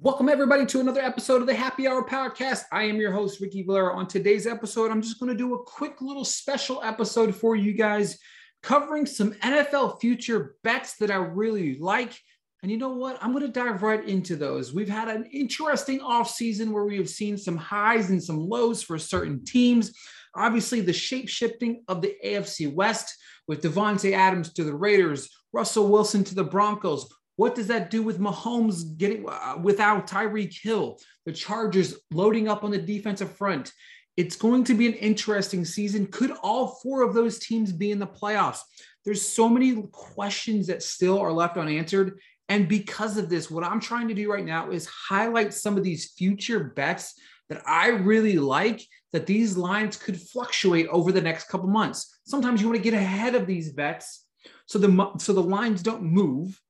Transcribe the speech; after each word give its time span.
Welcome, 0.00 0.28
everybody, 0.28 0.64
to 0.66 0.78
another 0.78 1.00
episode 1.00 1.40
of 1.40 1.48
the 1.48 1.54
Happy 1.56 1.88
Hour 1.88 2.06
Podcast. 2.06 2.62
I 2.70 2.84
am 2.84 2.98
your 2.98 3.10
host, 3.10 3.40
Ricky 3.40 3.64
Valera. 3.64 3.96
On 3.96 4.06
today's 4.06 4.46
episode, 4.46 4.92
I'm 4.92 5.02
just 5.02 5.18
going 5.18 5.32
to 5.32 5.36
do 5.36 5.54
a 5.54 5.64
quick 5.64 6.00
little 6.00 6.24
special 6.24 6.80
episode 6.84 7.34
for 7.34 7.56
you 7.56 7.72
guys 7.72 8.16
covering 8.62 9.06
some 9.06 9.32
NFL 9.32 10.00
future 10.00 10.54
bets 10.62 10.98
that 10.98 11.10
I 11.10 11.16
really 11.16 11.80
like. 11.80 12.16
And 12.62 12.70
you 12.70 12.78
know 12.78 12.90
what? 12.90 13.18
I'm 13.20 13.32
going 13.32 13.44
to 13.44 13.50
dive 13.50 13.82
right 13.82 14.08
into 14.08 14.36
those. 14.36 14.72
We've 14.72 14.88
had 14.88 15.08
an 15.08 15.24
interesting 15.32 15.98
offseason 15.98 16.70
where 16.70 16.84
we 16.84 16.96
have 16.98 17.10
seen 17.10 17.36
some 17.36 17.56
highs 17.56 18.10
and 18.10 18.22
some 18.22 18.38
lows 18.38 18.84
for 18.84 19.00
certain 19.00 19.44
teams. 19.44 19.92
Obviously, 20.32 20.80
the 20.80 20.92
shape 20.92 21.28
shifting 21.28 21.82
of 21.88 22.02
the 22.02 22.14
AFC 22.24 22.72
West 22.72 23.16
with 23.48 23.62
Davante 23.62 24.12
Adams 24.12 24.52
to 24.52 24.62
the 24.62 24.76
Raiders, 24.76 25.28
Russell 25.52 25.88
Wilson 25.88 26.22
to 26.22 26.36
the 26.36 26.44
Broncos, 26.44 27.08
what 27.38 27.54
does 27.54 27.68
that 27.68 27.88
do 27.88 28.02
with 28.02 28.18
Mahomes 28.18 28.98
getting 28.98 29.24
uh, 29.28 29.54
without 29.62 30.08
Tyreek 30.08 30.60
Hill? 30.60 30.98
The 31.24 31.32
Chargers 31.32 31.94
loading 32.10 32.48
up 32.48 32.64
on 32.64 32.72
the 32.72 32.78
defensive 32.78 33.30
front. 33.30 33.72
It's 34.16 34.34
going 34.34 34.64
to 34.64 34.74
be 34.74 34.88
an 34.88 34.94
interesting 34.94 35.64
season. 35.64 36.08
Could 36.08 36.32
all 36.42 36.80
four 36.82 37.02
of 37.02 37.14
those 37.14 37.38
teams 37.38 37.70
be 37.70 37.92
in 37.92 38.00
the 38.00 38.08
playoffs? 38.08 38.58
There's 39.04 39.22
so 39.22 39.48
many 39.48 39.84
questions 39.92 40.66
that 40.66 40.82
still 40.82 41.20
are 41.20 41.30
left 41.30 41.56
unanswered. 41.56 42.18
And 42.48 42.66
because 42.66 43.16
of 43.16 43.28
this, 43.28 43.48
what 43.48 43.62
I'm 43.62 43.78
trying 43.78 44.08
to 44.08 44.14
do 44.14 44.32
right 44.32 44.44
now 44.44 44.72
is 44.72 44.86
highlight 44.86 45.54
some 45.54 45.76
of 45.76 45.84
these 45.84 46.10
future 46.18 46.64
bets 46.64 47.14
that 47.50 47.62
I 47.64 47.90
really 47.90 48.36
like 48.36 48.82
that 49.12 49.26
these 49.26 49.56
lines 49.56 49.96
could 49.96 50.20
fluctuate 50.20 50.88
over 50.88 51.12
the 51.12 51.22
next 51.22 51.44
couple 51.44 51.68
months. 51.68 52.18
Sometimes 52.26 52.60
you 52.60 52.66
want 52.66 52.78
to 52.78 52.90
get 52.90 52.94
ahead 52.94 53.36
of 53.36 53.46
these 53.46 53.72
bets 53.72 54.24
so 54.66 54.80
the 54.80 55.12
so 55.18 55.32
the 55.32 55.42
lines 55.42 55.82
don't 55.82 56.02
move 56.02 56.60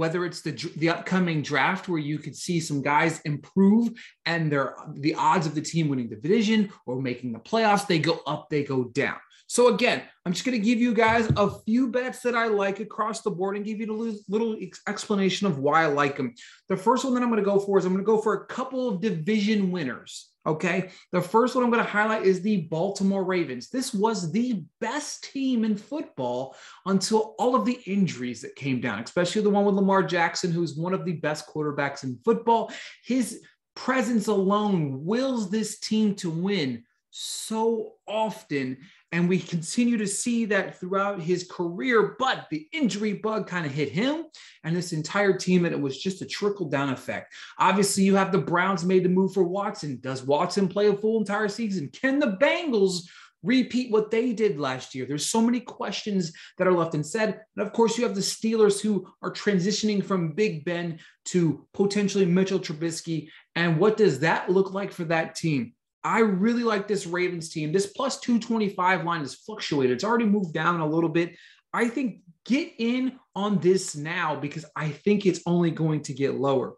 whether 0.00 0.24
it's 0.24 0.40
the 0.40 0.52
the 0.78 0.88
upcoming 0.88 1.42
draft 1.42 1.86
where 1.86 1.98
you 1.98 2.18
could 2.18 2.34
see 2.34 2.58
some 2.58 2.80
guys 2.80 3.20
improve 3.26 3.90
and 4.24 4.50
their 4.50 4.74
the 4.94 5.14
odds 5.14 5.46
of 5.46 5.54
the 5.54 5.60
team 5.60 5.90
winning 5.90 6.08
the 6.08 6.16
division 6.16 6.72
or 6.86 7.02
making 7.02 7.32
the 7.34 7.38
playoffs 7.38 7.86
they 7.86 7.98
go 7.98 8.18
up 8.26 8.48
they 8.48 8.64
go 8.64 8.84
down. 8.84 9.18
So 9.46 9.74
again 9.74 10.00
i'm 10.24 10.32
just 10.32 10.46
going 10.46 10.58
to 10.58 10.64
give 10.64 10.80
you 10.80 10.94
guys 10.94 11.30
a 11.36 11.50
few 11.66 11.88
bets 11.88 12.20
that 12.20 12.34
i 12.34 12.46
like 12.46 12.80
across 12.80 13.20
the 13.20 13.30
board 13.30 13.56
and 13.56 13.66
give 13.66 13.78
you 13.78 13.92
a 13.92 14.32
little 14.32 14.56
explanation 14.88 15.46
of 15.46 15.58
why 15.58 15.82
i 15.82 15.86
like 15.86 16.16
them 16.16 16.32
the 16.68 16.76
first 16.78 17.04
one 17.04 17.12
that 17.14 17.22
i'm 17.22 17.28
going 17.28 17.44
to 17.44 17.50
go 17.50 17.58
for 17.58 17.78
is 17.78 17.84
i'm 17.84 17.92
going 17.92 18.02
to 18.02 18.06
go 18.06 18.20
for 18.22 18.34
a 18.34 18.46
couple 18.46 18.88
of 18.88 19.02
division 19.02 19.70
winners 19.70 20.29
Okay. 20.46 20.90
The 21.12 21.20
first 21.20 21.54
one 21.54 21.62
I'm 21.62 21.70
going 21.70 21.84
to 21.84 21.90
highlight 21.90 22.24
is 22.24 22.40
the 22.40 22.62
Baltimore 22.62 23.24
Ravens. 23.24 23.68
This 23.68 23.92
was 23.92 24.32
the 24.32 24.62
best 24.80 25.24
team 25.24 25.64
in 25.64 25.76
football 25.76 26.56
until 26.86 27.34
all 27.38 27.54
of 27.54 27.66
the 27.66 27.78
injuries 27.86 28.40
that 28.40 28.56
came 28.56 28.80
down, 28.80 29.02
especially 29.02 29.42
the 29.42 29.50
one 29.50 29.66
with 29.66 29.74
Lamar 29.74 30.02
Jackson, 30.02 30.50
who's 30.50 30.76
one 30.76 30.94
of 30.94 31.04
the 31.04 31.12
best 31.12 31.46
quarterbacks 31.46 32.04
in 32.04 32.18
football. 32.24 32.72
His 33.04 33.42
presence 33.76 34.28
alone 34.28 35.04
wills 35.04 35.50
this 35.50 35.78
team 35.78 36.14
to 36.16 36.30
win 36.30 36.84
so 37.10 37.94
often. 38.06 38.78
And 39.12 39.28
we 39.28 39.40
continue 39.40 39.96
to 39.96 40.06
see 40.06 40.44
that 40.46 40.78
throughout 40.78 41.20
his 41.20 41.48
career, 41.50 42.14
but 42.18 42.46
the 42.48 42.68
injury 42.72 43.14
bug 43.14 43.48
kind 43.48 43.66
of 43.66 43.72
hit 43.72 43.88
him 43.88 44.24
and 44.62 44.76
this 44.76 44.92
entire 44.92 45.36
team, 45.36 45.64
and 45.64 45.74
it 45.74 45.80
was 45.80 46.00
just 46.00 46.22
a 46.22 46.26
trickle 46.26 46.68
down 46.68 46.90
effect. 46.90 47.34
Obviously, 47.58 48.04
you 48.04 48.14
have 48.14 48.30
the 48.30 48.38
Browns 48.38 48.84
made 48.84 49.04
the 49.04 49.08
move 49.08 49.34
for 49.34 49.42
Watson. 49.42 49.98
Does 50.00 50.22
Watson 50.22 50.68
play 50.68 50.86
a 50.86 50.96
full 50.96 51.18
entire 51.18 51.48
season? 51.48 51.90
Can 51.92 52.20
the 52.20 52.36
Bengals 52.40 53.02
repeat 53.42 53.90
what 53.90 54.12
they 54.12 54.32
did 54.32 54.60
last 54.60 54.94
year? 54.94 55.06
There's 55.06 55.26
so 55.26 55.40
many 55.40 55.58
questions 55.58 56.32
that 56.58 56.68
are 56.68 56.72
left 56.72 56.94
unsaid. 56.94 57.40
And 57.56 57.66
of 57.66 57.72
course, 57.72 57.98
you 57.98 58.04
have 58.04 58.14
the 58.14 58.20
Steelers 58.20 58.80
who 58.80 59.08
are 59.22 59.32
transitioning 59.32 60.04
from 60.04 60.34
Big 60.34 60.64
Ben 60.64 61.00
to 61.26 61.66
potentially 61.74 62.26
Mitchell 62.26 62.60
Trubisky. 62.60 63.28
And 63.56 63.78
what 63.78 63.96
does 63.96 64.20
that 64.20 64.50
look 64.50 64.72
like 64.72 64.92
for 64.92 65.04
that 65.04 65.34
team? 65.34 65.72
I 66.02 66.20
really 66.20 66.62
like 66.62 66.88
this 66.88 67.06
Ravens 67.06 67.50
team. 67.50 67.72
This 67.72 67.86
plus 67.86 68.20
225 68.20 69.04
line 69.04 69.20
has 69.20 69.34
fluctuated. 69.34 69.92
It's 69.92 70.04
already 70.04 70.24
moved 70.24 70.54
down 70.54 70.80
a 70.80 70.86
little 70.86 71.10
bit. 71.10 71.36
I 71.72 71.88
think 71.88 72.20
get 72.46 72.72
in 72.78 73.18
on 73.36 73.60
this 73.60 73.94
now 73.94 74.36
because 74.36 74.64
I 74.74 74.90
think 74.90 75.26
it's 75.26 75.42
only 75.46 75.70
going 75.70 76.02
to 76.04 76.14
get 76.14 76.34
lower. 76.34 76.74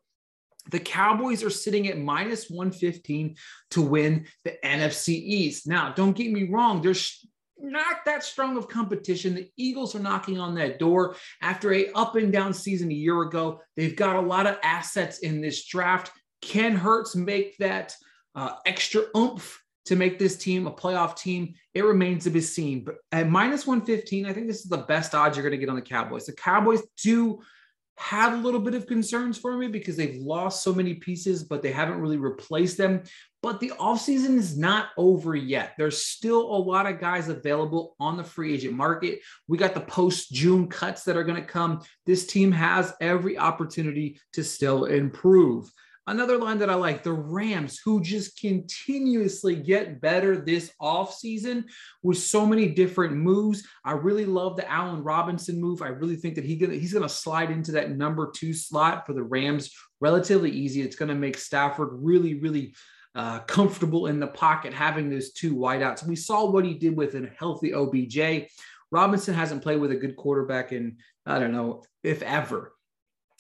The 0.71 0.81
Cowboys 0.81 1.43
are 1.43 1.51
sitting 1.51 1.89
at 1.89 1.99
minus 1.99 2.49
115 2.49 3.37
to 3.71 3.83
win 3.83 4.27
the 4.45 4.55
NFC 4.65 5.09
East. 5.09 5.67
Now, 5.67 5.93
don't 5.93 6.17
get 6.17 6.31
me 6.31 6.49
wrong, 6.49 6.83
there's 6.83 7.27
not 7.59 8.05
that 8.07 8.25
strong 8.25 8.57
of 8.57 8.69
competition. 8.69 9.35
The 9.35 9.51
Eagles 9.57 9.95
are 9.95 10.01
knocking 10.01 10.39
on 10.39 10.55
that 10.57 10.79
door 10.79 11.17
after 11.41 11.73
a 11.73 11.91
up 11.93 12.17
and 12.17 12.33
down 12.33 12.53
season 12.53 12.91
a 12.91 12.95
year 12.95 13.23
ago. 13.23 13.61
They've 13.77 13.97
got 13.97 14.17
a 14.17 14.21
lot 14.21 14.47
of 14.47 14.59
assets 14.63 15.21
in 15.21 15.41
this 15.41 15.65
draft. 15.67 16.11
Can 16.43 16.75
Hurts 16.75 17.15
make 17.15 17.57
that 17.59 17.95
uh, 18.35 18.55
extra 18.67 19.03
oomph 19.17 19.63
to 19.85 19.97
make 19.97 20.19
this 20.19 20.37
team 20.37 20.67
a 20.67 20.73
playoff 20.73 21.17
team. 21.17 21.55
It 21.75 21.85
remains 21.85 22.25
to 22.25 22.31
be 22.31 22.41
seen. 22.41 22.85
But 22.85 22.97
at 23.11 23.29
minus 23.29 23.67
115, 23.67 24.27
I 24.27 24.33
think 24.33 24.47
this 24.47 24.61
is 24.61 24.71
the 24.71 24.79
best 24.79 25.15
odds 25.15 25.37
you're 25.37 25.43
going 25.43 25.59
to 25.59 25.59
get 25.59 25.69
on 25.69 25.77
the 25.77 25.83
Cowboys. 25.83 26.27
The 26.27 26.35
Cowboys 26.35 26.83
do 27.03 27.41
have 27.99 28.33
a 28.33 28.37
little 28.37 28.61
bit 28.61 28.75
of 28.75 28.87
concerns 28.87 29.39
for 29.39 29.57
me 29.57 29.69
because 29.69 29.97
they've 29.97 30.21
lost 30.21 30.63
so 30.63 30.75
many 30.75 30.95
pieces, 30.95 31.45
but 31.45 31.63
they 31.63 31.73
haven't 31.73 32.01
really 32.01 32.17
replaced 32.17 32.79
them. 32.79 33.03
But 33.43 33.61
the 33.61 33.73
offseason 33.79 34.39
is 34.39 34.57
not 34.57 34.91
over 34.97 35.35
yet. 35.35 35.73
There's 35.77 36.07
still 36.07 36.41
a 36.41 36.57
lot 36.57 36.87
of 36.87 37.01
guys 37.01 37.29
available 37.29 37.97
on 37.99 38.17
the 38.17 38.25
free 38.25 38.55
agent 38.55 38.75
market. 38.75 39.21
We 39.49 39.59
got 39.59 39.75
the 39.75 39.81
post 39.81 40.33
June 40.33 40.69
cuts 40.69 41.03
that 41.05 41.17
are 41.17 41.25
going 41.25 41.41
to 41.41 41.47
come. 41.47 41.83
This 42.07 42.27
team 42.27 42.53
has 42.53 42.95
every 43.01 43.37
opportunity 43.37 44.21
to 44.35 44.45
still 44.45 44.85
improve. 44.85 45.71
Another 46.09 46.37
line 46.37 46.59
that 46.59 46.71
I 46.71 46.75
like 46.75 47.05
the 47.05 47.13
Rams, 47.13 47.79
who 47.85 48.03
just 48.03 48.41
continuously 48.41 49.55
get 49.55 50.01
better 50.01 50.37
this 50.37 50.73
offseason 50.81 51.65
with 52.03 52.19
so 52.19 52.45
many 52.45 52.69
different 52.69 53.15
moves. 53.15 53.63
I 53.85 53.93
really 53.93 54.25
love 54.25 54.57
the 54.57 54.69
Allen 54.69 55.05
Robinson 55.05 55.61
move. 55.61 55.81
I 55.81 55.89
really 55.89 56.17
think 56.17 56.35
that 56.35 56.45
he 56.45 56.57
gonna, 56.57 56.75
he's 56.75 56.93
going 56.93 57.05
to 57.05 57.09
slide 57.09 57.53
into 57.53 57.71
that 57.73 57.93
number 57.93 58.33
two 58.35 58.53
slot 58.53 59.07
for 59.07 59.13
the 59.13 59.23
Rams 59.23 59.71
relatively 60.01 60.51
easy. 60.51 60.83
It's 60.83 60.97
going 60.97 61.09
to 61.09 61.15
make 61.15 61.39
Stafford 61.39 61.91
really, 61.93 62.35
really 62.41 62.75
uh, 63.15 63.41
comfortable 63.41 64.07
in 64.09 64.19
the 64.19 64.27
pocket 64.27 64.75
having 64.75 65.09
those 65.09 65.33
two 65.33 65.55
wideouts. 65.55 66.05
We 66.05 66.17
saw 66.17 66.51
what 66.51 66.65
he 66.65 66.75
did 66.75 66.97
with 66.97 67.15
a 67.15 67.31
healthy 67.39 67.73
OBJ. 67.73 68.51
Robinson 68.91 69.35
hasn't 69.35 69.63
played 69.63 69.81
with 69.81 69.93
a 69.93 69.97
good 69.97 70.17
quarterback 70.17 70.73
in, 70.73 70.97
I 71.27 71.39
don't 71.39 71.53
know, 71.53 71.85
if 72.03 72.23
ever. 72.23 72.73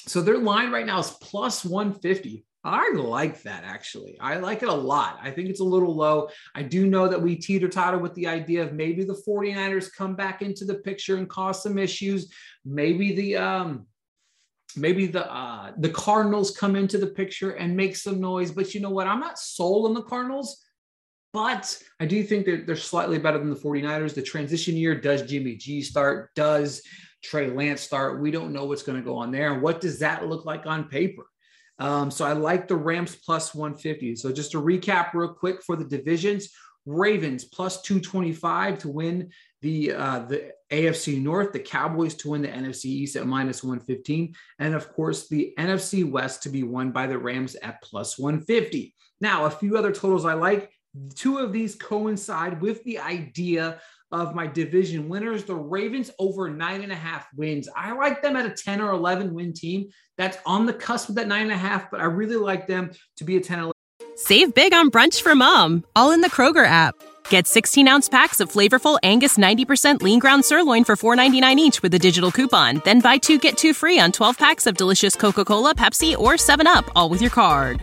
So 0.06 0.20
their 0.20 0.38
line 0.38 0.70
right 0.70 0.86
now 0.86 1.00
is 1.00 1.10
plus 1.20 1.64
150. 1.64 2.44
I 2.64 2.92
like 2.94 3.42
that 3.42 3.64
actually. 3.64 4.16
I 4.20 4.36
like 4.36 4.62
it 4.62 4.68
a 4.68 4.74
lot. 4.74 5.18
I 5.20 5.30
think 5.30 5.48
it's 5.48 5.60
a 5.60 5.64
little 5.64 5.94
low. 5.94 6.28
I 6.54 6.62
do 6.62 6.86
know 6.86 7.08
that 7.08 7.20
we 7.20 7.34
teeter 7.34 7.68
totter 7.68 7.98
with 7.98 8.14
the 8.14 8.28
idea 8.28 8.62
of 8.62 8.72
maybe 8.72 9.02
the 9.04 9.20
49ers 9.26 9.92
come 9.92 10.14
back 10.14 10.42
into 10.42 10.64
the 10.64 10.76
picture 10.76 11.16
and 11.16 11.28
cause 11.28 11.62
some 11.62 11.76
issues. 11.76 12.32
Maybe 12.64 13.14
the 13.14 13.36
um 13.36 13.86
maybe 14.76 15.06
the 15.06 15.30
uh 15.30 15.72
the 15.78 15.91
Cardinals 15.91 16.56
come 16.56 16.76
into 16.76 16.98
the 16.98 17.09
picture 17.09 17.53
and 17.53 17.76
make 17.76 17.97
some 17.97 18.20
noise. 18.20 18.53
But 18.53 18.74
you 18.74 18.80
know 18.80 18.91
what? 18.91 19.08
I'm 19.08 19.20
not 19.20 19.41
sold 19.41 19.86
on 19.86 19.94
the 19.94 20.03
Cardinals, 20.03 20.65
but 21.32 21.76
I 21.98 22.06
do 22.06 22.22
think 22.22 22.47
that 22.47 22.66
they're 22.66 22.76
slightly 22.76 23.18
better 23.18 23.38
than 23.38 23.50
the 23.50 23.56
49ers. 23.56 24.15
The 24.15 24.22
transition 24.22 24.76
year 24.76 24.94
does 24.94 25.22
Jimmy 25.22 25.56
G 25.56 25.82
start? 25.82 26.30
Does 26.36 26.82
Trey 27.24 27.50
Lance 27.50 27.80
start? 27.80 28.20
We 28.20 28.30
don't 28.30 28.53
know 28.53 28.66
what's 28.66 28.84
going 28.84 28.98
to 28.98 29.04
go 29.04 29.16
on 29.16 29.32
there. 29.32 29.53
And 29.53 29.62
what 29.62 29.80
does 29.80 29.98
that 29.98 30.28
look 30.28 30.44
like 30.44 30.65
on 30.66 30.84
paper? 30.84 31.24
Um, 31.78 32.10
so 32.10 32.24
I 32.24 32.33
like 32.33 32.69
the 32.69 32.77
Rams 32.77 33.16
plus 33.16 33.54
150. 33.54 34.16
So 34.16 34.33
just 34.33 34.53
to 34.53 34.63
recap 34.63 35.15
real 35.15 35.33
quick 35.33 35.63
for 35.63 35.77
the 35.77 35.84
divisions, 35.84 36.51
Ravens 36.84 37.45
plus 37.45 37.83
225 37.83 38.78
to 38.80 38.89
win 38.89 39.30
the 39.60 39.92
uh, 39.92 40.21
the 40.21 40.53
AFC 40.72 41.22
North, 41.22 41.53
the 41.53 41.60
Cowboys 41.60 42.15
to 42.16 42.30
win 42.30 42.42
the 42.42 42.48
NFC 42.48 42.86
East 42.86 43.16
at 43.16 43.27
minus 43.27 43.63
115, 43.63 44.34
and 44.59 44.74
of 44.74 44.92
course 44.92 45.28
the 45.28 45.54
NFC 45.59 46.09
West 46.09 46.42
to 46.42 46.48
be 46.48 46.65
won 46.65 46.91
by 46.91 47.07
the 47.07 47.19
Rams 47.19 47.54
at 47.63 47.80
plus 47.83 48.18
150. 48.18 48.95
Now, 49.21 49.45
a 49.45 49.51
few 49.51 49.77
other 49.77 49.92
totals 49.92 50.25
I 50.25 50.34
like. 50.34 50.72
Two 51.15 51.39
of 51.39 51.53
these 51.53 51.77
coincide 51.77 52.60
with 52.60 52.83
the 52.83 52.98
idea 52.98 53.80
of 54.12 54.34
my 54.34 54.47
division 54.47 55.09
winners, 55.09 55.44
the 55.44 55.54
Ravens 55.54 56.10
over 56.18 56.50
nine 56.50 56.82
and 56.82 56.92
a 56.92 56.97
half 56.97 57.26
wins. 57.34 57.68
I 57.74 57.92
like 57.92 58.22
them 58.22 58.36
at 58.36 58.47
a 58.47 58.50
10 58.50 58.80
or 58.80 58.92
11 58.92 59.32
win 59.34 59.53
team. 59.53 59.88
That's 60.18 60.38
on 60.47 60.66
the 60.66 60.74
cusp 60.74 61.09
of 61.09 61.14
that 61.16 61.28
nine 61.28 61.42
and 61.42 61.53
a 61.53 61.56
half, 61.56 61.91
but 61.91 62.00
I 62.00 62.04
really 62.04 62.36
like 62.36 62.66
them 62.66 62.91
to 63.16 63.24
be 63.24 63.36
a 63.36 63.41
10 63.41 63.59
11. 63.59 63.72
Save 64.14 64.54
big 64.54 64.74
on 64.74 64.91
brunch 64.91 65.22
for 65.22 65.34
mom, 65.34 65.84
all 65.97 66.12
in 66.12 66.20
the 66.20 66.30
Kroger 66.30 66.66
app. 66.66 66.94
Get 67.28 67.47
16 67.47 67.88
ounce 67.88 68.09
packs 68.09 68.41
of 68.41 68.53
flavorful 68.53 68.98
Angus 69.03 69.38
90% 69.38 70.03
lean 70.03 70.18
ground 70.18 70.44
sirloin 70.44 70.84
for 70.84 70.97
$4.99 70.97 71.56
each 71.56 71.82
with 71.82 71.94
a 71.94 71.98
digital 71.98 72.30
coupon. 72.30 72.82
Then 72.84 73.00
buy 73.00 73.18
two 73.18 73.38
get 73.38 73.56
two 73.56 73.72
free 73.74 73.98
on 73.98 74.12
12 74.12 74.38
packs 74.38 74.66
of 74.66 74.76
delicious 74.76 75.16
Coca 75.16 75.44
Cola, 75.44 75.74
Pepsi, 75.74 76.16
or 76.16 76.34
7UP, 76.34 76.88
all 76.94 77.08
with 77.08 77.20
your 77.20 77.30
card. 77.30 77.82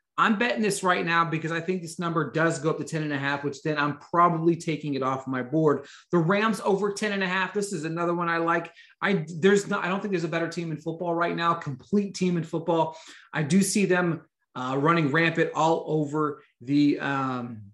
I'm 0.21 0.37
betting 0.37 0.61
this 0.61 0.83
right 0.83 1.03
now 1.03 1.25
because 1.25 1.51
I 1.51 1.59
think 1.59 1.81
this 1.81 1.97
number 1.97 2.29
does 2.29 2.59
go 2.59 2.69
up 2.69 2.77
to 2.77 2.83
10 2.83 3.01
and 3.01 3.11
a 3.11 3.17
half, 3.17 3.43
which 3.43 3.63
then 3.63 3.79
I'm 3.79 3.97
probably 3.97 4.55
taking 4.55 4.93
it 4.93 5.01
off 5.01 5.25
my 5.25 5.41
board. 5.41 5.87
The 6.11 6.19
Rams 6.19 6.61
over 6.63 6.93
10 6.93 7.11
and 7.11 7.23
a 7.23 7.27
half. 7.27 7.55
This 7.55 7.73
is 7.73 7.85
another 7.85 8.13
one 8.13 8.29
I 8.29 8.37
like. 8.37 8.71
I 9.01 9.25
there's 9.39 9.67
not 9.67 9.83
I 9.83 9.87
don't 9.87 9.99
think 9.99 10.11
there's 10.11 10.23
a 10.23 10.27
better 10.27 10.47
team 10.47 10.69
in 10.69 10.77
football 10.77 11.15
right 11.15 11.35
now, 11.35 11.55
complete 11.55 12.13
team 12.13 12.37
in 12.37 12.43
football. 12.43 12.95
I 13.33 13.41
do 13.41 13.63
see 13.63 13.85
them 13.85 14.21
uh, 14.55 14.75
running 14.77 15.09
rampant 15.09 15.51
all 15.55 15.85
over 15.87 16.43
the 16.61 16.99
um, 16.99 17.70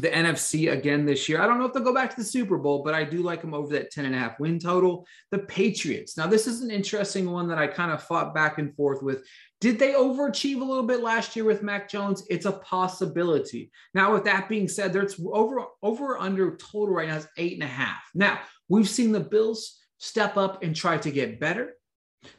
the 0.00 0.08
NFC 0.08 0.72
again 0.72 1.04
this 1.04 1.28
year. 1.28 1.40
I 1.40 1.46
don't 1.46 1.58
know 1.58 1.66
if 1.66 1.72
they'll 1.72 1.82
go 1.82 1.94
back 1.94 2.10
to 2.10 2.16
the 2.16 2.24
Super 2.24 2.58
Bowl, 2.58 2.82
but 2.82 2.94
I 2.94 3.04
do 3.04 3.22
like 3.22 3.40
them 3.40 3.54
over 3.54 3.72
that 3.74 3.90
10 3.90 4.04
and 4.04 4.14
a 4.14 4.18
half 4.18 4.38
win 4.38 4.58
total. 4.58 5.06
The 5.30 5.40
Patriots. 5.40 6.16
Now, 6.16 6.26
this 6.26 6.46
is 6.46 6.60
an 6.60 6.70
interesting 6.70 7.30
one 7.30 7.48
that 7.48 7.58
I 7.58 7.66
kind 7.66 7.92
of 7.92 8.02
fought 8.02 8.34
back 8.34 8.58
and 8.58 8.74
forth 8.74 9.02
with. 9.02 9.24
Did 9.60 9.78
they 9.78 9.92
overachieve 9.92 10.60
a 10.60 10.64
little 10.64 10.84
bit 10.84 11.02
last 11.02 11.34
year 11.34 11.44
with 11.44 11.62
Mac 11.62 11.88
Jones? 11.88 12.24
It's 12.30 12.46
a 12.46 12.52
possibility. 12.52 13.72
Now, 13.92 14.12
with 14.12 14.24
that 14.24 14.48
being 14.48 14.68
said, 14.68 14.92
there's 14.92 15.20
over 15.32 15.64
over 15.82 16.16
under 16.18 16.56
total 16.56 16.94
right 16.94 17.08
now 17.08 17.16
is 17.16 17.28
eight 17.36 17.54
and 17.54 17.64
a 17.64 17.66
half. 17.66 18.02
Now, 18.14 18.38
we've 18.68 18.88
seen 18.88 19.10
the 19.10 19.20
Bills 19.20 19.80
step 19.98 20.36
up 20.36 20.62
and 20.62 20.76
try 20.76 20.96
to 20.98 21.10
get 21.10 21.40
better. 21.40 21.74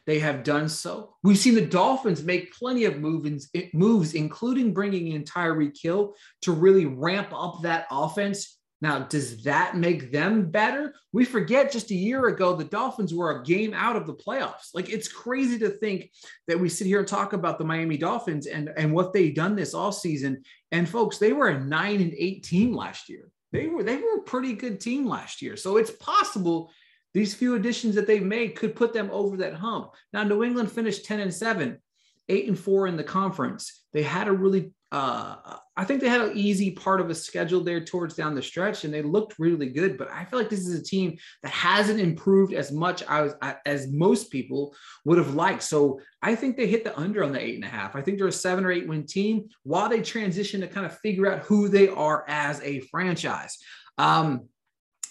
They 0.06 0.18
have 0.18 0.44
done 0.44 0.68
so. 0.68 1.14
We've 1.22 1.38
seen 1.38 1.54
the 1.54 1.66
Dolphins 1.66 2.22
make 2.22 2.54
plenty 2.54 2.84
of 2.84 2.98
moves, 2.98 3.50
moves 3.72 4.14
including 4.14 4.74
bringing 4.74 5.08
in 5.08 5.24
Tyreek 5.24 5.76
Hill 5.80 6.14
to 6.42 6.52
really 6.52 6.86
ramp 6.86 7.28
up 7.34 7.62
that 7.62 7.86
offense. 7.90 8.58
Now, 8.82 9.00
does 9.00 9.42
that 9.44 9.76
make 9.76 10.10
them 10.10 10.50
better? 10.50 10.94
We 11.12 11.26
forget 11.26 11.70
just 11.70 11.90
a 11.90 11.94
year 11.94 12.28
ago, 12.28 12.56
the 12.56 12.64
Dolphins 12.64 13.12
were 13.12 13.30
a 13.30 13.44
game 13.44 13.74
out 13.74 13.94
of 13.94 14.06
the 14.06 14.14
playoffs. 14.14 14.70
Like, 14.74 14.88
it's 14.88 15.06
crazy 15.06 15.58
to 15.58 15.68
think 15.68 16.10
that 16.48 16.58
we 16.58 16.70
sit 16.70 16.86
here 16.86 17.00
and 17.00 17.08
talk 17.08 17.34
about 17.34 17.58
the 17.58 17.64
Miami 17.64 17.98
Dolphins 17.98 18.46
and, 18.46 18.70
and 18.78 18.94
what 18.94 19.12
they've 19.12 19.34
done 19.34 19.54
this 19.54 19.74
all 19.74 19.92
season. 19.92 20.42
And 20.72 20.88
folks, 20.88 21.18
they 21.18 21.34
were 21.34 21.48
a 21.48 21.62
nine 21.62 22.00
and 22.00 22.14
eight 22.16 22.42
team 22.44 22.74
last 22.74 23.10
year. 23.10 23.30
They 23.52 23.66
were 23.66 23.82
they 23.82 23.96
were 23.96 24.18
a 24.18 24.22
pretty 24.22 24.54
good 24.54 24.80
team 24.80 25.06
last 25.06 25.42
year. 25.42 25.56
So 25.56 25.76
it's 25.76 25.90
possible 25.90 26.70
these 27.14 27.34
few 27.34 27.54
additions 27.54 27.94
that 27.94 28.06
they've 28.06 28.22
made 28.22 28.56
could 28.56 28.76
put 28.76 28.92
them 28.92 29.10
over 29.12 29.36
that 29.38 29.54
hump. 29.54 29.94
Now, 30.12 30.22
New 30.22 30.44
England 30.44 30.70
finished 30.70 31.04
10 31.04 31.20
and 31.20 31.34
7, 31.34 31.78
8 32.28 32.48
and 32.48 32.58
4 32.58 32.86
in 32.86 32.96
the 32.96 33.04
conference. 33.04 33.84
They 33.92 34.02
had 34.02 34.28
a 34.28 34.32
really, 34.32 34.72
uh, 34.92 35.56
I 35.76 35.84
think 35.84 36.00
they 36.00 36.08
had 36.08 36.20
an 36.20 36.36
easy 36.36 36.70
part 36.70 37.00
of 37.00 37.10
a 37.10 37.14
schedule 37.14 37.64
there 37.64 37.84
towards 37.84 38.14
down 38.14 38.36
the 38.36 38.42
stretch, 38.42 38.84
and 38.84 38.94
they 38.94 39.02
looked 39.02 39.40
really 39.40 39.68
good. 39.70 39.98
But 39.98 40.10
I 40.12 40.24
feel 40.24 40.38
like 40.38 40.48
this 40.48 40.66
is 40.66 40.78
a 40.78 40.82
team 40.82 41.16
that 41.42 41.50
hasn't 41.50 41.98
improved 41.98 42.54
as 42.54 42.70
much 42.70 43.02
as, 43.08 43.34
as 43.66 43.90
most 43.90 44.30
people 44.30 44.76
would 45.04 45.18
have 45.18 45.34
liked. 45.34 45.64
So 45.64 46.00
I 46.22 46.36
think 46.36 46.56
they 46.56 46.68
hit 46.68 46.84
the 46.84 46.96
under 46.96 47.24
on 47.24 47.32
the 47.32 47.42
eight 47.42 47.56
and 47.56 47.64
a 47.64 47.68
half. 47.68 47.96
I 47.96 48.02
think 48.02 48.18
they're 48.18 48.28
a 48.28 48.32
seven 48.32 48.64
or 48.64 48.70
eight 48.70 48.86
win 48.86 49.04
team 49.06 49.48
while 49.64 49.88
they 49.88 50.00
transition 50.00 50.60
to 50.60 50.68
kind 50.68 50.86
of 50.86 50.96
figure 50.98 51.32
out 51.32 51.40
who 51.40 51.68
they 51.68 51.88
are 51.88 52.24
as 52.28 52.60
a 52.62 52.80
franchise. 52.80 53.58
Um, 53.98 54.48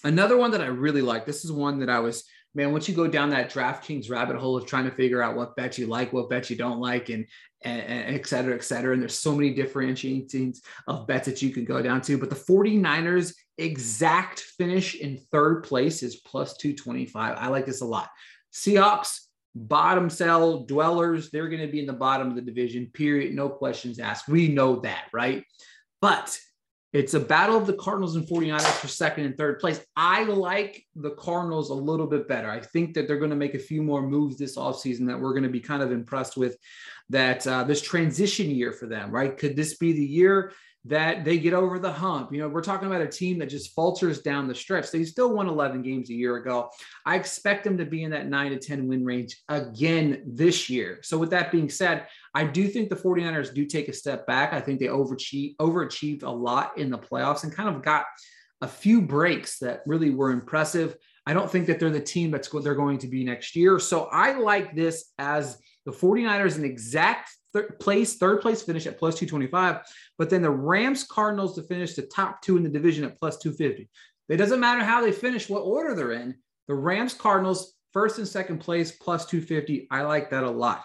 Another 0.04 0.36
one 0.36 0.50
that 0.52 0.60
I 0.60 0.66
really 0.66 1.02
like. 1.02 1.26
This 1.26 1.44
is 1.44 1.52
one 1.52 1.78
that 1.80 1.90
I 1.90 2.00
was, 2.00 2.24
man, 2.54 2.72
once 2.72 2.88
you 2.88 2.94
go 2.94 3.06
down 3.06 3.30
that 3.30 3.52
DraftKings 3.52 4.10
rabbit 4.10 4.36
hole 4.36 4.56
of 4.56 4.66
trying 4.66 4.84
to 4.84 4.90
figure 4.90 5.22
out 5.22 5.36
what 5.36 5.56
bets 5.56 5.78
you 5.78 5.86
like, 5.86 6.12
what 6.12 6.30
bets 6.30 6.50
you 6.50 6.56
don't 6.56 6.80
like, 6.80 7.10
and, 7.10 7.26
and, 7.62 7.82
and 7.82 8.16
et 8.16 8.26
cetera, 8.26 8.54
et 8.54 8.64
cetera. 8.64 8.92
And 8.92 9.02
there's 9.02 9.18
so 9.18 9.34
many 9.34 9.52
differentiations 9.52 10.62
of 10.86 11.06
bets 11.06 11.26
that 11.26 11.42
you 11.42 11.50
can 11.50 11.64
go 11.64 11.82
down 11.82 12.00
to. 12.02 12.16
But 12.16 12.30
the 12.30 12.36
49ers 12.36 13.34
exact 13.58 14.40
finish 14.40 14.94
in 14.94 15.18
third 15.30 15.64
place 15.64 16.02
is 16.02 16.16
plus 16.16 16.56
225. 16.56 17.36
I 17.36 17.48
like 17.48 17.66
this 17.66 17.82
a 17.82 17.86
lot. 17.86 18.08
Seahawks, 18.52 19.20
bottom 19.54 20.08
cell 20.08 20.64
dwellers, 20.64 21.30
they're 21.30 21.48
going 21.48 21.60
to 21.60 21.70
be 21.70 21.80
in 21.80 21.86
the 21.86 21.92
bottom 21.92 22.28
of 22.28 22.36
the 22.36 22.42
division, 22.42 22.90
period. 22.92 23.34
No 23.34 23.48
questions 23.48 23.98
asked. 23.98 24.28
We 24.28 24.48
know 24.48 24.80
that, 24.80 25.04
right? 25.12 25.44
But 26.00 26.38
it's 26.92 27.14
a 27.14 27.20
battle 27.20 27.56
of 27.56 27.66
the 27.66 27.74
Cardinals 27.74 28.16
and 28.16 28.26
49ers 28.26 28.62
for 28.62 28.88
second 28.88 29.24
and 29.24 29.36
third 29.36 29.60
place. 29.60 29.80
I 29.96 30.24
like 30.24 30.84
the 30.96 31.12
Cardinals 31.12 31.70
a 31.70 31.74
little 31.74 32.06
bit 32.06 32.26
better. 32.26 32.50
I 32.50 32.60
think 32.60 32.94
that 32.94 33.06
they're 33.06 33.18
going 33.18 33.30
to 33.30 33.36
make 33.36 33.54
a 33.54 33.60
few 33.60 33.82
more 33.82 34.02
moves 34.02 34.36
this 34.36 34.56
offseason 34.56 35.06
that 35.06 35.20
we're 35.20 35.32
going 35.32 35.44
to 35.44 35.48
be 35.48 35.60
kind 35.60 35.82
of 35.82 35.92
impressed 35.92 36.36
with. 36.36 36.56
That 37.08 37.46
uh, 37.46 37.64
this 37.64 37.80
transition 37.80 38.50
year 38.50 38.72
for 38.72 38.86
them, 38.86 39.10
right? 39.10 39.36
Could 39.36 39.56
this 39.56 39.76
be 39.76 39.92
the 39.92 40.04
year 40.04 40.52
that 40.86 41.24
they 41.24 41.38
get 41.38 41.52
over 41.52 41.78
the 41.78 41.92
hump. 41.92 42.32
You 42.32 42.40
know, 42.40 42.48
we're 42.48 42.62
talking 42.62 42.86
about 42.86 43.02
a 43.02 43.06
team 43.06 43.38
that 43.38 43.50
just 43.50 43.74
falters 43.74 44.22
down 44.22 44.48
the 44.48 44.54
stretch. 44.54 44.90
They 44.90 45.04
still 45.04 45.34
won 45.34 45.46
11 45.46 45.82
games 45.82 46.08
a 46.08 46.14
year 46.14 46.36
ago. 46.36 46.70
I 47.04 47.16
expect 47.16 47.64
them 47.64 47.76
to 47.78 47.84
be 47.84 48.02
in 48.02 48.10
that 48.12 48.28
9 48.28 48.50
to 48.52 48.58
10 48.58 48.88
win 48.88 49.04
range 49.04 49.36
again 49.48 50.22
this 50.26 50.70
year. 50.70 51.00
So 51.02 51.18
with 51.18 51.30
that 51.30 51.52
being 51.52 51.68
said, 51.68 52.06
I 52.34 52.44
do 52.44 52.66
think 52.66 52.88
the 52.88 52.96
49ers 52.96 53.52
do 53.52 53.66
take 53.66 53.88
a 53.88 53.92
step 53.92 54.26
back. 54.26 54.54
I 54.54 54.60
think 54.60 54.80
they 54.80 54.86
overachieved, 54.86 55.56
overachieved 55.56 56.22
a 56.22 56.30
lot 56.30 56.78
in 56.78 56.90
the 56.90 56.98
playoffs 56.98 57.44
and 57.44 57.54
kind 57.54 57.68
of 57.68 57.82
got 57.82 58.06
a 58.62 58.68
few 58.68 59.02
breaks 59.02 59.58
that 59.58 59.82
really 59.86 60.10
were 60.10 60.30
impressive. 60.30 60.96
I 61.26 61.34
don't 61.34 61.50
think 61.50 61.66
that 61.66 61.78
they're 61.78 61.90
the 61.90 62.00
team 62.00 62.30
that's 62.30 62.52
what 62.52 62.64
they're 62.64 62.74
going 62.74 62.98
to 62.98 63.06
be 63.06 63.22
next 63.24 63.54
year. 63.54 63.78
So 63.78 64.04
I 64.04 64.32
like 64.32 64.74
this 64.74 65.12
as 65.18 65.58
the 65.84 65.92
49ers 65.92 66.56
an 66.56 66.64
exact 66.64 67.30
place, 67.80 68.16
third 68.16 68.40
place 68.40 68.62
finish 68.62 68.86
at 68.86 68.98
plus 68.98 69.14
225, 69.16 69.80
but 70.18 70.30
then 70.30 70.42
the 70.42 70.50
Rams 70.50 71.04
Cardinals 71.04 71.54
to 71.56 71.62
finish 71.62 71.94
the 71.94 72.02
top 72.02 72.42
two 72.42 72.56
in 72.56 72.62
the 72.62 72.68
division 72.68 73.04
at 73.04 73.18
plus 73.18 73.38
250. 73.38 73.88
It 74.28 74.36
doesn't 74.36 74.60
matter 74.60 74.84
how 74.84 75.00
they 75.00 75.12
finish, 75.12 75.48
what 75.48 75.62
order 75.62 75.94
they're 75.94 76.12
in. 76.12 76.36
The 76.68 76.74
Rams 76.74 77.14
Cardinals, 77.14 77.74
first 77.92 78.18
and 78.18 78.28
second 78.28 78.58
place, 78.58 78.92
plus 78.92 79.26
250. 79.26 79.88
I 79.90 80.02
like 80.02 80.30
that 80.30 80.44
a 80.44 80.50
lot. 80.50 80.84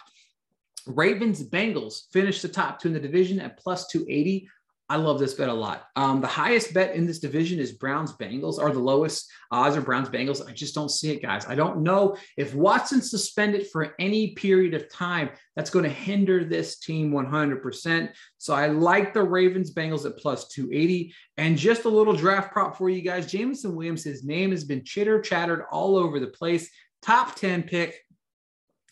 Ravens 0.88 1.44
Bengals 1.44 2.12
finish 2.12 2.42
the 2.42 2.48
top 2.48 2.80
two 2.80 2.88
in 2.88 2.94
the 2.94 3.00
division 3.00 3.40
at 3.40 3.60
plus 3.60 3.88
280. 3.88 4.48
I 4.88 4.98
love 4.98 5.18
this 5.18 5.34
bet 5.34 5.50
a 5.50 5.54
lot. 5.54 5.88
Um, 5.96 6.22
the 6.22 6.28
highest 6.28 6.72
bet 6.72 6.96
in 6.96 7.08
this 7.08 7.18
division 7.18 7.58
is 7.60 7.72
Browns 7.72 8.14
Bengals, 8.14 8.60
or 8.60 8.72
the 8.72 8.80
lowest 8.80 9.32
odds 9.50 9.76
are 9.76 9.82
Browns 9.82 10.10
Bengals. 10.10 10.48
I 10.48 10.52
just 10.52 10.76
don't 10.76 10.92
see 10.92 11.10
it, 11.10 11.24
guys. 11.24 11.48
I 11.48 11.56
don't 11.56 11.82
know 11.82 12.16
if 12.38 12.54
Watson's 12.54 13.10
suspended 13.10 13.68
for 13.68 13.96
any 13.98 14.36
period 14.36 14.76
of 14.76 14.88
time 14.92 15.32
that's 15.56 15.72
going 15.72 15.86
to 15.86 15.90
hinder 15.90 16.44
this 16.44 16.78
team 16.78 17.12
100%. 17.12 18.12
So 18.38 18.54
I 18.54 18.68
like 18.68 19.12
the 19.12 19.24
Ravens 19.24 19.74
Bengals 19.74 20.06
at 20.06 20.18
plus 20.18 20.50
280. 20.50 21.16
And 21.38 21.58
just 21.58 21.86
a 21.86 21.90
little 21.90 22.16
draft 22.16 22.52
prop 22.52 22.78
for 22.78 22.88
you 22.88 23.02
guys 23.02 23.26
Jameson 23.26 23.76
Williams, 23.76 24.04
his 24.04 24.24
name 24.24 24.52
has 24.52 24.64
been 24.64 24.84
chitter 24.84 25.20
chattered 25.20 25.64
all 25.72 25.98
over 25.98 26.20
the 26.20 26.28
place. 26.28 26.70
Top 27.02 27.34
10 27.36 27.64
pick. 27.64 28.02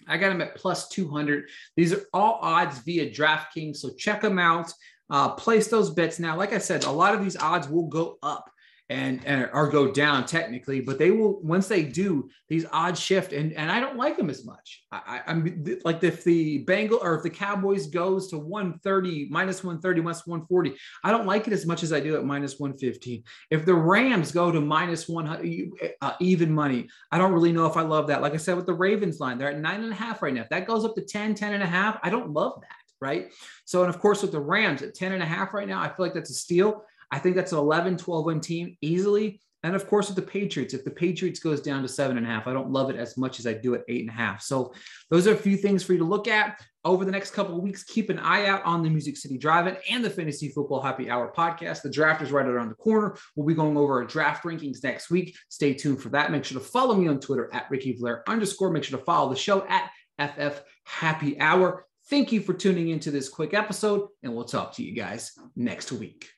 I 0.08 0.18
got 0.18 0.32
him 0.32 0.42
at 0.42 0.56
plus 0.56 0.90
200. 0.90 1.50
These 1.78 1.94
are 1.94 2.04
all 2.14 2.40
odds 2.42 2.80
via 2.80 3.12
DraftKings. 3.12 3.78
So 3.78 3.92
check 3.92 4.22
them 4.22 4.40
out. 4.40 4.74
Uh, 5.14 5.30
place 5.30 5.68
those 5.68 5.92
bets 5.92 6.18
now. 6.18 6.36
Like 6.36 6.54
I 6.54 6.58
said, 6.58 6.86
a 6.86 6.92
lot 6.92 7.14
of 7.14 7.24
these 7.24 7.38
odds 7.38 7.70
will 7.70 7.86
go 7.86 8.18
up 8.24 8.50
and, 8.90 9.24
and 9.26 9.48
or 9.54 9.70
go 9.70 9.92
down 9.92 10.26
technically, 10.26 10.82
but 10.82 10.98
they 10.98 11.12
will 11.12 11.40
once 11.42 11.68
they 11.68 11.84
do 11.84 12.30
these 12.50 12.66
odds 12.72 13.00
shift 13.00 13.32
and 13.32 13.54
and 13.54 13.72
I 13.72 13.80
don't 13.80 13.96
like 13.96 14.18
them 14.18 14.32
as 14.32 14.44
much. 14.44 14.84
I, 14.92 15.22
I, 15.28 15.32
am 15.32 15.64
like 15.86 16.04
if 16.04 16.24
the 16.24 16.64
Bengal 16.64 17.00
or 17.02 17.14
if 17.16 17.22
the 17.22 17.30
Cowboys 17.30 17.86
goes 17.86 18.28
to 18.30 18.40
130 18.40 19.28
minus 19.30 19.64
130 19.64 20.02
minus 20.02 20.26
140, 20.26 20.76
I 21.04 21.12
don't 21.12 21.28
like 21.28 21.46
it 21.46 21.54
as 21.54 21.68
much 21.68 21.84
as 21.84 21.94
I 21.94 22.00
do 22.00 22.18
at 22.18 22.26
minus 22.26 22.60
115. 22.60 23.24
If 23.52 23.66
the 23.66 23.76
Rams 23.76 24.32
go 24.32 24.52
to 24.52 24.60
minus 24.60 25.08
100 25.08 25.70
uh, 26.02 26.14
even 26.22 26.52
money, 26.52 26.90
I 27.12 27.20
don't 27.20 27.34
really 27.34 27.54
know 27.54 27.68
if 27.68 27.78
I 27.78 27.84
love 27.84 28.08
that. 28.08 28.24
Like 28.24 28.34
I 28.34 28.38
said 28.38 28.58
with 28.58 28.66
the 28.66 28.74
Ravens 28.74 29.20
line, 29.20 29.38
they're 29.38 29.52
at 29.52 29.60
nine 29.60 29.84
and 29.84 29.94
a 29.94 29.96
half 29.96 30.24
right 30.24 30.34
now. 30.34 30.42
If 30.42 30.50
that 30.50 30.66
goes 30.66 30.84
up 30.86 30.96
to 30.96 31.02
10, 31.02 31.36
10 31.36 31.54
and 31.54 31.62
a 31.62 31.68
half, 31.68 32.00
I 32.02 32.10
don't 32.10 32.32
love 32.32 32.62
that 32.62 32.83
right? 33.04 33.32
So, 33.66 33.84
and 33.84 33.94
of 33.94 34.00
course, 34.00 34.22
with 34.22 34.32
the 34.32 34.40
Rams 34.40 34.82
at 34.82 34.96
10 34.96 35.12
and 35.12 35.22
a 35.22 35.26
half 35.26 35.54
right 35.54 35.68
now, 35.68 35.80
I 35.80 35.88
feel 35.88 36.06
like 36.06 36.14
that's 36.14 36.32
a 36.32 36.34
steal. 36.34 36.84
I 37.12 37.20
think 37.20 37.36
that's 37.36 37.52
an 37.52 37.60
11, 37.60 37.98
12 37.98 38.26
win 38.26 38.40
team 38.40 38.78
easily. 38.82 39.42
And 39.64 39.76
of 39.76 39.88
course, 39.88 40.08
with 40.08 40.18
the 40.18 40.22
Patriots, 40.22 40.74
if 40.74 40.84
the 40.84 40.92
Patriots 40.92 41.40
goes 41.40 41.62
down 41.62 41.84
to 41.84 41.88
seven 41.88 42.18
and 42.18 42.26
a 42.26 42.30
half, 42.30 42.48
I 42.48 42.54
don't 42.54 42.72
love 42.72 42.90
it 42.90 42.98
as 42.98 43.18
much 43.18 43.40
as 43.40 43.48
I 43.48 43.54
do 43.54 43.76
at 43.76 43.84
eight 43.88 44.02
and 44.02 44.10
a 44.10 44.14
half. 44.14 44.42
So 44.42 44.74
those 45.10 45.26
are 45.26 45.34
a 45.34 45.38
few 45.38 45.56
things 45.56 45.84
for 45.84 45.94
you 45.94 46.00
to 46.00 46.06
look 46.06 46.28
at. 46.28 46.60
over 46.86 47.06
the 47.06 47.12
next 47.12 47.32
couple 47.32 47.56
of 47.56 47.64
weeks, 47.64 47.84
keep 47.86 48.10
an 48.10 48.20
eye 48.20 48.48
out 48.48 48.62
on 48.66 48.84
the 48.84 48.90
Music 48.90 49.16
City 49.16 49.38
Drive-In 49.38 49.78
and 49.90 50.04
the 50.04 50.10
Fantasy 50.10 50.50
Football 50.50 50.82
Happy 50.82 51.10
Hour 51.10 51.32
podcast. 51.34 51.82
The 51.82 51.90
draft 51.90 52.22
is 52.22 52.32
right 52.32 52.46
around 52.46 52.68
the 52.68 52.76
corner. 52.76 53.16
We'll 53.38 53.48
be 53.48 53.54
going 53.54 53.78
over 53.78 54.02
our 54.02 54.06
draft 54.06 54.44
rankings 54.44 54.84
next 54.84 55.10
week. 55.10 55.34
Stay 55.48 55.74
tuned 55.74 56.02
for 56.02 56.10
that. 56.10 56.30
Make 56.30 56.44
sure 56.44 56.60
to 56.60 56.66
follow 56.66 56.96
me 56.96 57.08
on 57.08 57.22
Twitter 57.22 57.50
at 57.54 57.68
Ricky 57.70 57.94
Blair 57.94 58.24
underscore. 58.28 58.70
Make 58.70 58.84
sure 58.84 59.00
to 59.00 59.06
follow 59.06 59.30
the 59.30 59.38
show 59.38 59.66
at 59.70 59.92
FF 60.20 60.62
Happy 60.84 61.40
Hour. 61.40 61.86
Thank 62.10 62.32
you 62.32 62.42
for 62.42 62.54
tuning 62.54 62.90
into 62.90 63.12
this 63.12 63.30
quick 63.30 63.54
episode, 63.54 64.10
and 64.24 64.36
we'll 64.36 64.44
talk 64.44 64.74
to 64.74 64.84
you 64.84 64.94
guys 64.94 65.32
next 65.56 65.92
week. 65.92 66.30